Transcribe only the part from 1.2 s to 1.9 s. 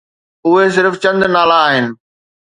نالا آهن.